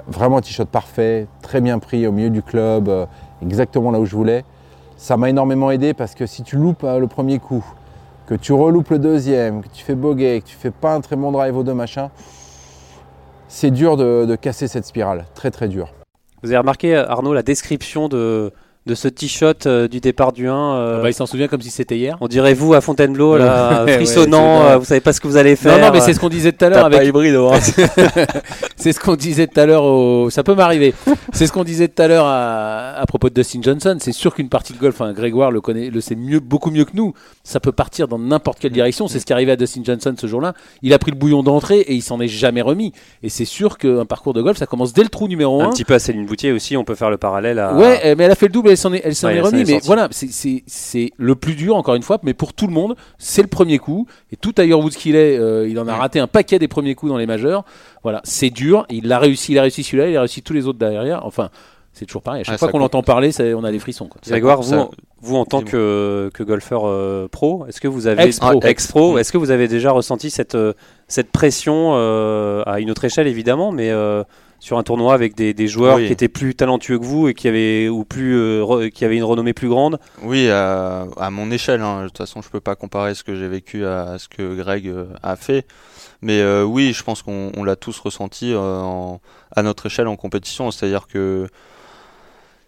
[0.09, 2.88] vraiment un tee-shot parfait, très bien pris au milieu du club,
[3.42, 4.44] exactement là où je voulais.
[4.96, 7.64] Ça m'a énormément aidé parce que si tu loupes euh, le premier coup,
[8.26, 11.16] que tu reloupes le deuxième, que tu fais bogey, que tu fais pas un très
[11.16, 12.11] bon drive aux deux machin,
[13.48, 15.88] c'est dur de, de casser cette spirale, très très dur.
[16.42, 18.53] Vous avez remarqué, Arnaud, la description de,
[18.86, 21.60] de ce t-shot euh, du départ du 1 euh, Ah bah, il s'en souvient comme
[21.60, 22.16] si c'était hier.
[22.22, 25.36] On dirait vous à Fontainebleau, là, frissonnant, ouais, euh, vous savez pas ce que vous
[25.36, 25.78] allez faire.
[25.78, 27.58] Non, non, mais c'est ce qu'on disait tout à l'heure avec, hybride, hein.
[28.76, 29.84] c'est ce qu'on disait tout à l'heure.
[29.84, 30.30] Au...
[30.30, 30.94] Ça peut m'arriver.
[31.32, 33.98] c'est ce qu'on disait tout à l'heure à, à propos de Dustin Johnson.
[34.00, 36.86] C'est sûr qu'une partie de golf, enfin, Grégoire le connaît, le sait mieux, beaucoup mieux
[36.86, 37.12] que nous.
[37.44, 39.08] Ça peut partir dans n'importe quelle direction.
[39.08, 40.54] C'est ce qui est arrivé à Dustin Johnson ce jour-là.
[40.80, 42.92] Il a pris le bouillon d'entrée et il s'en est jamais remis.
[43.22, 45.66] Et c'est sûr qu'un parcours de golf, ça commence dès le trou numéro 1.
[45.66, 47.74] Un petit peu à Céline Boutier aussi, on peut faire le parallèle à.
[47.74, 49.37] Ouais, eh, mais elle a fait le double, elle s'en est, elle s'en Ouais, est
[49.38, 49.62] elle s'en remis.
[49.62, 52.66] est Mais voilà, c'est- c'est c'est le plus dur, encore une fois, mais pour tout
[52.66, 54.06] le monde, c'est le premier coup.
[54.33, 55.98] Et tout Tiger Woods qu'il est, euh, il en a Ouais.
[55.98, 57.64] raté un paquet des premiers coups dans les majeurs.
[58.02, 58.87] Voilà, c'est dur.
[58.90, 61.24] Il l'a réussi, il a réussi celui-là, il a réussi tous les autres derrière.
[61.26, 61.50] Enfin,
[61.92, 62.42] c'est toujours pareil.
[62.42, 62.92] À chaque fois ça qu'on compte.
[62.94, 64.06] l'entend parler, ça- on a des frissons.
[64.06, 64.20] Quoi.
[64.26, 64.90] Grégoire, ça- vous, en-
[65.22, 68.61] vous en tant que, que golfeur euh, pro, est-ce que vous avez Ex-pro.
[68.62, 70.72] Ah, ex-pro, est-ce que vous avez déjà ressenti cette, euh,
[71.09, 74.22] cette pression euh, à une autre échelle évidemment, mais euh,
[74.61, 76.07] sur un tournoi avec des, des joueurs Oui.
[76.07, 79.16] qui étaient plus talentueux que vous et qui avaient ou plus euh, re- qui avaient
[79.16, 81.81] une renommée plus grande Oui, à, à mon échelle.
[81.81, 82.03] hein.
[82.03, 84.87] De toute façon, je peux pas comparer ce que j'ai vécu à ce que Greg
[84.87, 85.66] euh, a fait.
[86.23, 89.20] Mais euh, oui, je pense qu'on on l'a tous ressenti en-
[89.57, 90.70] à notre échelle en compétition.
[90.70, 91.49] C'est-à-dire que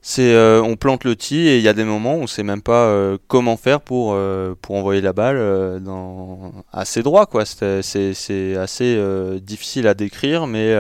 [0.05, 2.43] c'est, euh, on plante le tee et il y a des moments où on sait
[2.43, 7.27] même pas euh, comment faire pour euh, pour envoyer la balle dans assez droit.
[7.27, 7.45] Quoi.
[7.45, 8.99] C'est c'est assez
[9.43, 10.75] difficile à décrire, mais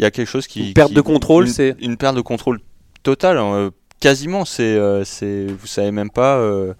[0.00, 2.20] il y a quelque chose qui Une perte qui- de contrôle, c'est- une perte de
[2.22, 2.60] contrôle
[3.02, 3.36] totale.
[3.38, 6.72] euh, quasiment, c'est euh, c'est vous savez même pas euh,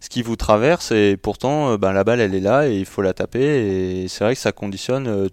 [0.00, 2.86] ce qui vous traverse et pourtant euh, ben, la balle elle est là et il
[2.86, 3.42] faut la taper
[4.04, 5.28] et c'est vrai que ça conditionne euh,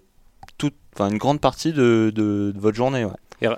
[0.57, 3.05] toute, enfin une grande partie de, de, de votre journée.
[3.05, 3.11] ouais.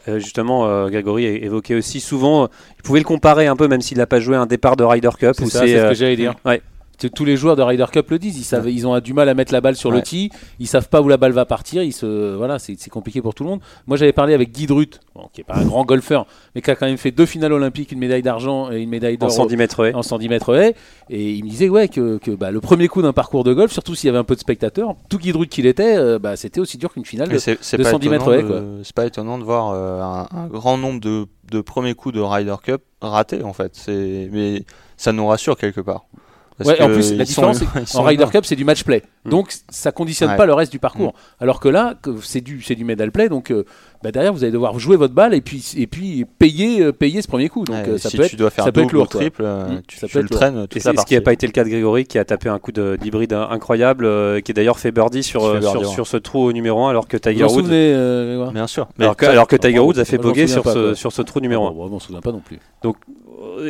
[0.08, 3.80] Et, justement, euh, Grégory évoquait aussi souvent, euh, il pouvait le comparer un peu, même
[3.80, 5.36] s'il n'a pas joué un départ de Ryder Cup.
[5.38, 6.36] C'est ça, c'est ce que j'allais dire.
[6.44, 6.62] ouais.
[7.08, 9.34] Tous les joueurs de Ryder Cup le disent, ils, savent, ils ont du mal à
[9.34, 11.94] mettre la balle sur le tee, ils savent pas où la balle va partir, ils
[11.94, 13.62] se, voilà, c'est compliqué pour tout le monde.
[13.88, 16.70] Moi j'avais parlé avec Guy Drut, bon, qui est pas un grand golfeur, mais qui
[16.72, 19.32] a quand même fait deux finales olympiques, une médaille d'argent et une médaille en d'or
[19.32, 19.94] 110 mètres haies.
[19.94, 20.76] en 110 mètres haies,
[21.10, 23.72] et il me disait ouais que, que, bah, le premier coup d'un parcours de golf,
[23.72, 26.36] surtout s'il y avait un peu de spectateurs, tout Guy Drut qu'il était, euh, bah,
[26.36, 27.28] c'était aussi dur qu'une finale.
[27.30, 29.70] de- Mais c'est c'est de pas 110 étonnant mètres haies, c'est pas étonnant de voir
[29.74, 33.72] euh, un, un grand nombre de, de premiers coups de Ryder Cup ratés en fait.
[33.76, 34.64] C'est mais
[34.98, 36.06] ça nous rassure quelque part.
[36.60, 37.64] Parce Ouais, en plus, la sont- différence,
[37.96, 38.26] En Ryder.
[38.32, 39.02] Cup, c'est du match play.
[39.26, 39.30] Mm.
[39.30, 40.38] Donc, ça conditionne Ouais.
[40.38, 41.14] pas le reste du parcours.
[41.40, 43.30] Alors que là, c'est du, c'est du medal play.
[43.30, 43.64] Donc, euh,
[44.04, 47.22] bah, derrière, vous allez devoir jouer votre balle et puis, et puis payer, euh, payer
[47.22, 47.64] ce premier coup.
[47.64, 48.40] Donc, Ouais, euh, ça si peut tu être.
[48.40, 50.26] dois faire ça peut être double lourd, triple, euh, Mm, tu, ça tu peut le
[50.26, 51.24] être traînes Et toute c'est la ce qui n'a partie.
[51.26, 54.06] pas été le cas de Grégory qui a tapé un coup de- d'hybride in- incroyable,
[54.06, 55.94] euh, qui a d'ailleurs fait birdie sur, sur, birdie, ouais.
[55.94, 58.88] sur ce trou au numéro 1 alors que Tiger Woods Bien sûr.
[59.00, 61.70] Alors que, Tiger Woods a fait souviens sur ce, sur ce trou numéro 1.
[61.70, 62.60] Ah, bon, je m'en souviens pas non plus.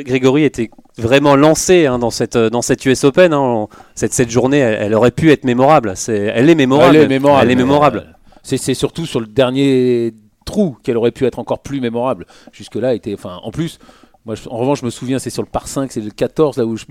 [0.03, 3.33] Grégory était vraiment lancé hein, dans cette dans cette US Open.
[3.33, 3.67] hein.
[3.95, 5.93] Cette cette journée, elle, elle aurait pu être mémorable.
[5.95, 6.95] C'est, elle est mémorable.
[6.95, 7.43] Elle est mémorable.
[7.45, 7.97] Elle est mais, mémorable.
[8.07, 8.11] euh,
[8.43, 10.13] C'est c'est surtout sur le dernier
[10.45, 12.25] trou qu'elle aurait pu être encore plus mémorable.
[12.51, 13.77] Jusque-là, était, enfin, en plus,
[14.25, 16.57] moi, je- en revanche, je me souviens, c'est sur le par 5, c'est le 14,
[16.57, 16.85] là où je-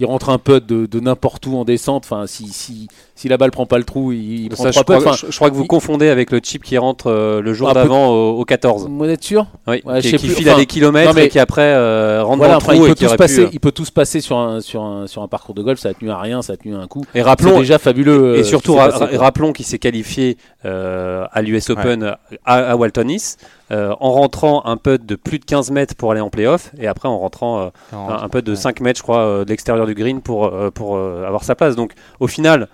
[0.00, 2.04] il rentre un putt de, de n'importe où en descente.
[2.06, 4.80] Enfin, si, si, si la balle prend pas le trou, il, il prend Ça, je,
[4.80, 4.96] crois.
[4.96, 7.52] Enfin, je- je crois que vous il- confondez avec le chip qui rentre euh, le
[7.52, 8.88] jour Ah, d'avant au, au 14.
[8.90, 11.08] Vous êtes sûr Oui, Ouais, je qui, sais qui plus, file enfin, à des kilomètres
[11.10, 13.06] non, mais- et qui après euh, rentre Voilà, dans le enfin, trou il, peut et
[13.06, 15.54] aurait passer, pu, euh, il peut tous passer sur un, sur, un, sur un parcours
[15.54, 17.04] de golf, ça a tenu à rien, ça a tenu à un coup.
[17.14, 18.36] Et rappelons, déjà fabuleux.
[18.36, 21.68] et euh, surtout, ce qui s'est ra- passé, rappelons qu'il s'est qualifié euh, à l'US
[21.70, 23.36] Open à, à Walton Heath,
[23.72, 26.88] euh, en rentrant un putt de plus de 15 mètres pour aller en playoff et
[26.88, 28.56] après en rentrant euh, un, un putt de Ouais.
[28.56, 31.54] 5 mètres, je crois, euh, de l'extérieur du green pour, euh, pour euh, avoir sa
[31.54, 31.76] place.
[31.76, 32.68] Donc au final,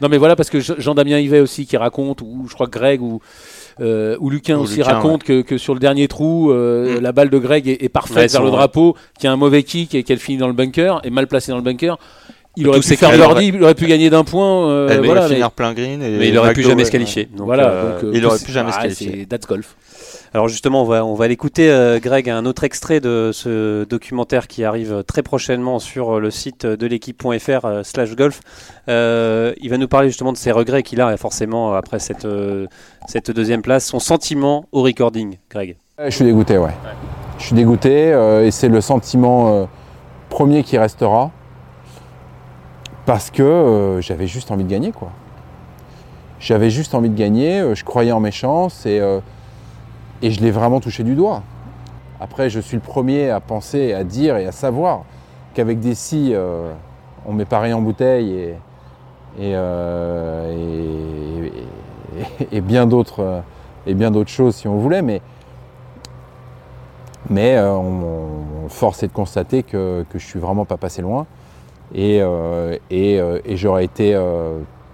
[0.00, 2.76] Non mais voilà parce que Jean- Jean-Damien Yvet aussi qui raconte ou je crois que
[2.78, 3.20] Greg ou
[3.80, 7.02] euh, Luquin aussi raconte que, que sur le dernier trou euh, Mm.
[7.02, 9.62] la balle de Greg est, est parfaite Ouais, vers le drapeau qui a un mauvais
[9.62, 11.96] kick et qu'elle finit dans le bunker est mal placée dans le bunker
[12.56, 15.28] il aurait pu faire birdie il aurait pu gagner d'un point euh, Elle voilà va
[15.28, 17.24] mais, finir plein green et mais il aurait pu jamais se qualifier.
[17.36, 19.16] Donc, voilà donc, il aurait plus- pu jamais se qualifier.
[19.20, 19.74] c'est that's golf
[20.34, 24.48] Alors justement, on va, on va l'écouter, euh, Greg, un autre extrait de ce documentaire
[24.48, 28.40] qui arrive très prochainement sur le site de l'équipe.fr euh, slash golf.
[28.88, 32.66] Euh, il va nous parler justement de ses regrets qu'il a forcément après cette, euh,
[33.06, 35.76] cette deuxième place, son sentiment au recording, Greg.
[36.04, 36.74] Je suis dégoûté, ouais.
[37.38, 39.64] Je suis dégoûté euh, et c'est le sentiment euh,
[40.30, 41.30] premier qui restera
[43.06, 45.12] parce que euh, j'avais juste envie de gagner, quoi.
[46.40, 49.20] J'avais juste envie de gagner, euh, je croyais en mes chances et, euh,
[50.24, 51.42] et je l'ai vraiment touché du doigt.
[52.18, 55.02] Après, je suis le premier à penser, à dire et à savoir
[55.52, 56.72] qu'avec des scies, euh,
[57.26, 58.54] on met pareil en bouteille
[59.38, 61.50] et, euh,
[62.62, 63.40] bien d'autres euh,
[63.86, 65.20] et bien d'autres choses si on voulait, mais
[67.58, 71.26] on, force est de constater que, que je suis vraiment pas passé loin.
[71.94, 72.22] Et,
[72.90, 74.18] et, j'aurais été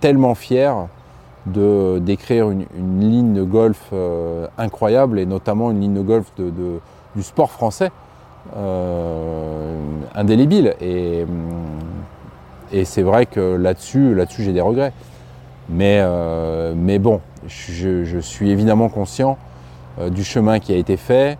[0.01, 0.89] tellement fier
[1.47, 6.33] de d'écrire une, une ligne de golf euh, incroyable et notamment une ligne de golf
[6.37, 6.51] de,
[7.17, 7.91] du sport français
[8.57, 9.77] euh,
[10.15, 10.75] indélébile.
[10.81, 11.49] Et, hum,
[12.73, 14.93] et c'est vrai que là-dessus, là-dessus j'ai des regrets.
[15.69, 19.39] Mais, euh, mais bon, je, je suis évidemment conscient
[19.99, 21.39] euh, du chemin qui a été fait,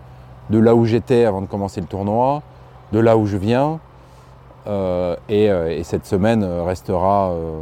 [0.49, 2.41] de là où j'étais avant de commencer le tournoi,
[2.91, 3.79] de là où je viens.
[4.67, 7.59] Euh, et, euh, et cette semaine euh, restera euh,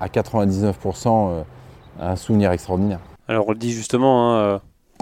[0.00, 0.72] à 99%
[1.08, 1.42] euh,
[2.00, 3.00] un souvenir extraordinaire.
[3.28, 4.58] Alors on le dit justement, hein, euh,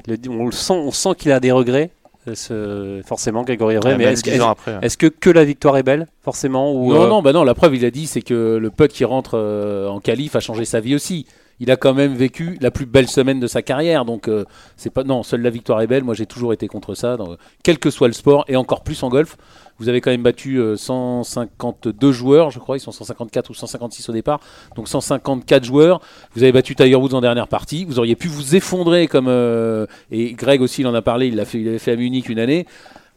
[0.06, 1.90] le- on le sent, on sent qu'il a des regrets.
[2.26, 4.72] euh, ce- forcément, Grégory Ray, Ouais, mais même est-ce que, 10 ans après.
[4.72, 4.78] hein.
[4.80, 7.52] est-ce que que la victoire est belle, forcément ou, Non, euh, non, bah non, la
[7.54, 10.64] preuve, il a dit, c'est que le putt qui rentre euh, en qualif a changé
[10.64, 11.26] sa vie aussi.
[11.60, 14.44] Il a quand même vécu la plus belle semaine de sa carrière, donc euh,
[14.76, 16.04] c'est pas non, seule la victoire est belle.
[16.04, 17.16] Moi, j'ai toujours été contre ça,
[17.62, 19.36] quel que soit le sport, et encore plus en golf.
[19.78, 24.08] Vous avez quand même battu euh, 152 joueurs, je crois, ils sont 154 ou 156
[24.08, 24.38] au départ,
[24.76, 26.00] donc 154 joueurs.
[26.34, 27.84] Vous avez battu Tiger Woods en dernière partie.
[27.84, 31.26] Vous auriez pu vous effondrer comme euh, et Greg aussi, il en a parlé.
[31.26, 32.66] Il l'a fait, avait fait à Munich une année.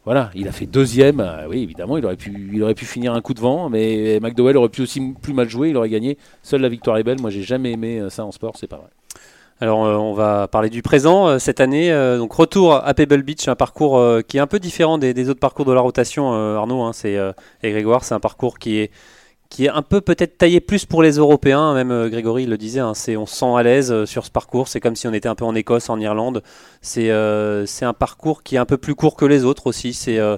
[0.04, 1.20] Voilà, il a fait deuxième.
[1.20, 4.82] euh, oui, évidemment, il aurait pu, finir un coup de vent, mais McDowell aurait pu
[4.82, 5.70] aussi plus mal jouer.
[5.70, 6.16] Il aurait gagné.
[6.42, 7.20] Seule la victoire est belle.
[7.20, 8.54] Moi, j'ai jamais aimé euh, ça en sport.
[8.56, 8.88] C'est pas vrai.
[9.60, 11.90] Alors euh, on va parler du présent cette année.
[12.16, 15.64] donc retour à Pebble Beach, un parcours qui est un peu différent des, autres parcours
[15.64, 16.32] de la rotation.
[16.32, 18.92] Arnaud, hein, et Grégoire, c'est un parcours qui est
[19.50, 21.72] qui est un peu peut-être taillé plus pour les Européens.
[21.74, 24.30] Même euh, Grégory le disait, hein, c'est on se sent à l'aise euh, sur ce
[24.30, 24.68] parcours.
[24.68, 26.42] C'est comme si on était un peu en Écosse, en Irlande.
[26.82, 29.94] C'est euh, c'est un parcours qui est un peu plus court que les autres aussi.
[29.94, 30.36] C'est euh,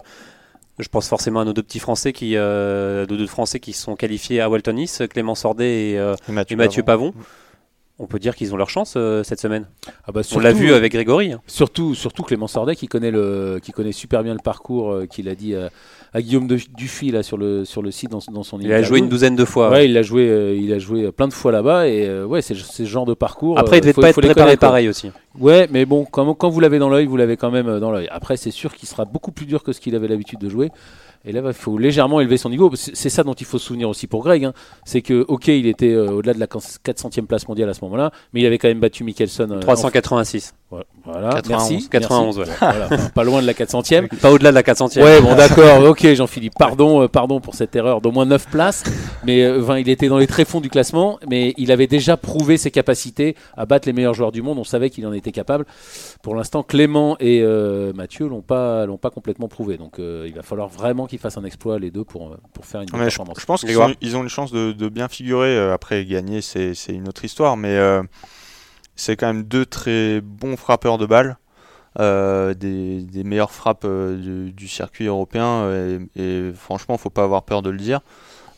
[0.78, 3.96] je pense forcément à nos deux petits Français qui, euh, nos deux Français qui sont
[3.96, 7.10] qualifiés à Walton East, Clément Sordet et, euh, Et Mathieu, et Mathieu Pavon.
[7.12, 7.24] Pavon.
[7.98, 9.66] On peut dire qu'ils ont leur chance euh, cette semaine.
[10.06, 11.32] Ah bah, On l'a vu avec Grégory.
[11.32, 11.42] hein.
[11.46, 15.28] Surtout, surtout Clément Sordet qui connaît le, qui connaît super bien le parcours euh, qu'il
[15.28, 15.54] a dit
[16.12, 18.82] à Guillaume de, Dufy là sur le sur le site dans, dans son Il a
[18.82, 19.70] joué une douzaine de fois.
[19.70, 22.42] Ouais, il a joué, euh, il a joué plein de fois là-bas et euh, ouais,
[22.42, 23.58] c'est ce genre de parcours.
[23.58, 25.10] Après, il euh, devait faut- pas être préparé pareil aussi.
[25.38, 27.90] Ouais, mais bon, quand, quand vous l'avez dans l'œil, vous l'avez quand même euh, dans
[27.92, 28.08] l'œil.
[28.10, 30.70] Après, c'est sûr qu'il sera beaucoup plus dur que ce qu'il avait l'habitude de jouer.
[31.26, 32.72] Et là, il faut légèrement élever son niveau.
[32.74, 34.42] C'est ça dont il faut se souvenir aussi pour Greg.
[34.46, 34.54] hein.
[34.86, 38.10] C'est que, ok, il était euh, au-delà de la 400e place mondiale à ce moment-là,
[38.32, 39.46] mais il avait quand même battu Mickelson.
[39.50, 40.54] euh, 386.
[40.70, 41.70] en- Voilà, 91.
[41.72, 41.88] merci.
[41.90, 42.50] 91, merci.
[42.52, 42.56] ouais.
[42.58, 44.08] Voilà, pas loin de la 400e.
[44.22, 45.02] Pas au-delà de la 400e.
[45.02, 48.82] Ouais, bon, d'accord, ok, Jean-Philippe, pardon, euh, pardon pour cette erreur d'au moins 9 places,
[49.26, 52.56] mais euh, enfin, il était dans les tréfonds du classement, mais il avait déjà prouvé
[52.56, 55.66] ses capacités à battre les meilleurs joueurs du monde, on savait qu'il en était capable.
[56.22, 60.34] Pour l'instant, Clément et euh, Mathieu l'ont pas, l'ont pas complètement prouvé, donc euh, il
[60.34, 63.04] va falloir vraiment qu'ils fassent un exploit les deux pour, pour faire une bonne je,
[63.04, 63.38] performance.
[63.40, 65.56] je pense qu'ils ont, ils ont une chance de, de bien figurer.
[65.56, 67.56] euh, Après, gagner, c'est c'est une autre histoire.
[67.56, 68.02] Mais euh,
[68.96, 71.36] c'est quand même deux très bons frappeurs de balles.
[71.98, 75.62] euh, des, des meilleures frappes euh, du, du circuit européen.
[75.64, 78.00] euh, Et, et franchement, faut pas avoir peur de le dire.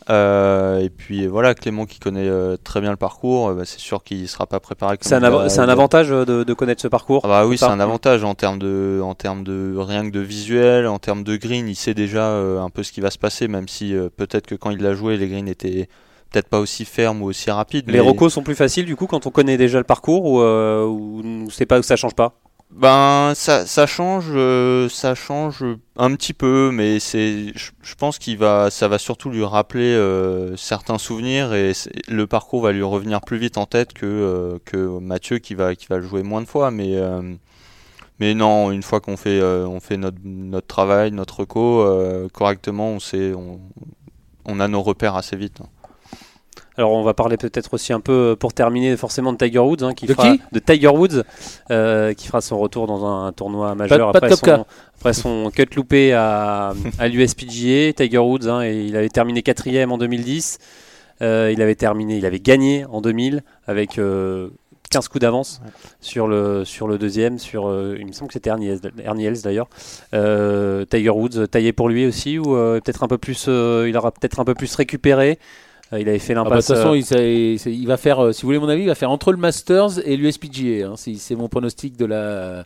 [0.09, 3.79] Euh, et puis voilà, Clément qui connaît euh, très bien le parcours, euh, bah, c'est
[3.79, 4.97] sûr qu'il sera pas préparé.
[4.97, 7.21] comme C'est un, av- un avantage de, de connaître ce parcours.
[7.23, 10.19] ah bah oui, c'est un avantage en termes de, en termes de rien que de
[10.19, 13.47] visuel, en termes de green, il sait déjà un peu ce qui va se passer,
[13.47, 15.87] même si peut-être que quand il l'a joué, les greens étaient
[16.31, 17.85] peut-être pas aussi fermes ou aussi rapides.
[17.87, 20.39] Les mais- recos sont plus faciles du coup quand on connaît déjà le parcours ou,
[20.41, 22.33] ou c'est pas ça change pas?
[22.75, 25.63] Ben ça, ça change, euh, ça change
[25.95, 30.57] un petit peu, mais c'est, je, pense qu'il va, ça va surtout lui rappeler euh,
[30.57, 31.73] certains souvenirs et
[32.07, 35.75] le parcours va lui revenir plus vite en tête que euh, que Mathieu qui va
[35.75, 36.99] qui va le jouer moins de fois, mais
[38.19, 42.99] mais non, une fois qu'on fait on fait notre notre travail, notre euh, correctement, on
[42.99, 43.59] sait, on,
[44.45, 45.61] on a nos repères assez vite.
[45.61, 45.69] hein.
[46.77, 49.83] Alors on va parler peut-être aussi un peu euh, pour terminer forcément de Tiger Woods
[49.83, 50.41] hein, qui De fera, qui?
[50.51, 51.23] de Tiger Woods
[51.71, 54.65] euh, qui fera son retour dans un, tournoi majeur pas après, son,
[54.97, 57.93] après son cut loupé à, à l'USPGA.
[57.93, 60.57] Tiger Woods hein, et il avait terminé quatrième en 2010.
[61.21, 64.49] Euh, il avait terminé, il avait gagné en 2000 avec euh,
[64.89, 65.61] 15 coups d'avance
[66.01, 67.39] sur le sur le deuxième.
[67.39, 68.69] Sur euh, il me semble que c'était Ernie
[69.03, 69.69] Ernie Els, d'ailleurs.
[70.11, 74.39] Tiger Woods taillé pour lui aussi ou peut-être un peu plus, euh, il aura peut-être
[74.39, 75.39] un peu plus récupéré.
[75.93, 76.67] Euh, il avait fait Ah bah, de l'impasse.
[76.67, 79.11] toute façon, euh, il, va faire, euh, si vous voulez mon avis, il va faire
[79.11, 80.87] entre le Masters et l'USPGA.
[80.87, 82.65] Hein, c'est mon pronostic de la,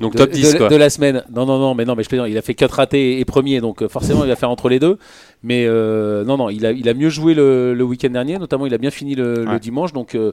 [0.00, 0.68] donc de, top 10 de- quoi.
[0.68, 1.24] de la semaine.
[1.34, 2.28] Non, non, non, mais non, mais je plaisante.
[2.28, 4.98] Il a fait 4 ratés et premier, donc forcément, il va faire entre les deux.
[5.42, 8.66] Mais euh, non, non, il a, il a mieux joué le, le week-end dernier, notamment,
[8.66, 10.14] il a bien fini le, dimanche, donc.
[10.14, 10.32] euh,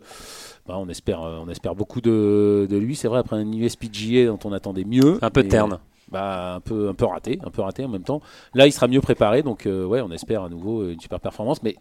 [0.68, 2.96] bah, on espère, on espère beaucoup de, de lui.
[2.96, 5.20] C'est vrai après un USPGA dont on attendait mieux.
[5.22, 5.78] Un peu mais, terne.
[6.12, 8.20] Bah, un peu, un peu raté, un peu raté en même temps.
[8.56, 11.62] Là, il sera mieux préparé, donc euh, ouais, on espère à nouveau une super performance.
[11.62, 11.76] Mais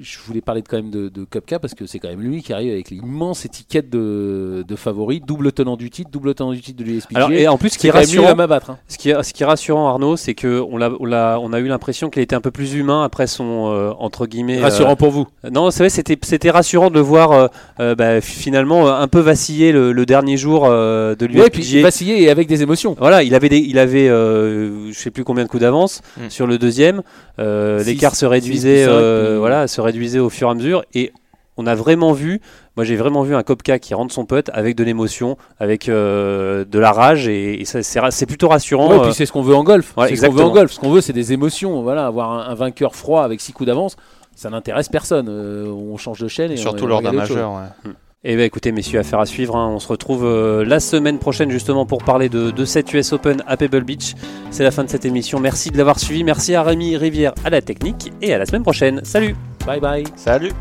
[0.00, 2.42] je voulais parler de, quand même de, de Kopka parce que c'est quand même lui
[2.42, 6.60] qui arrive avec l'immense étiquette de, de favori, double tenant du titre, double tenant du
[6.60, 6.98] titre de.
[7.14, 8.70] Alors, et en plus, ce qui est rassurant, à battre.
[8.70, 8.78] hein.
[8.88, 11.52] ce qui est, ce qui est rassurant, Arnaud, c'est que on l'a, on l'a- on
[11.52, 14.58] a eu l'impression qu'il était un peu plus humain après son euh, entre guillemets.
[14.58, 15.26] euh, Rassurant pour vous.
[15.50, 17.46] non, c'est vrai, c'était, c'était rassurant de le voir euh,
[17.80, 21.80] euh, bah, finalement euh, un peu vaciller le, le dernier jour euh, de Ouais, puis
[21.82, 22.96] vaciller et avec des émotions.
[22.98, 26.28] Voilà, il avait, des, il avait, euh, je sais plus combien de coups d'avance Mm.
[26.30, 27.02] sur le deuxième.
[27.38, 30.84] Euh, L'écart se six, réduisait, euh, voilà, se réduisait au fur et à mesure.
[30.92, 31.12] Et
[31.56, 32.40] on a vraiment vu,
[32.76, 36.64] moi j'ai vraiment vu un Kopka qui rentre son putt avec de l'émotion, avec euh,
[36.64, 38.88] de la rage et, c'est plutôt rassurant.
[38.88, 39.96] Ouais, et euh, puis c'est ce qu'on veut en golf.
[39.96, 40.72] Ouais, c'est ce qu'on veut en golf.
[40.72, 41.82] Ce qu'on veut, c'est des émotions.
[41.82, 43.96] Voilà, avoir un, un vainqueur froid avec six coups d'avance,
[44.34, 45.28] ça n'intéresse personne.
[45.28, 47.52] Euh, on change de chaîne et Surtout on, lors d'un majeur.
[47.52, 47.92] ouais.
[48.24, 49.68] Eh bien écoutez messieurs, affaire à suivre, hein.
[49.72, 53.44] on se retrouve euh, la semaine prochaine justement pour parler de, de cette US Open
[53.46, 54.14] à Pebble Beach.
[54.50, 57.50] C'est la fin de cette émission, merci de l'avoir suivi, merci à Rémi Rivière à
[57.50, 59.00] la technique et à la semaine prochaine.
[59.04, 59.36] Salut
[59.68, 60.04] Bye bye.
[60.16, 60.54] Salut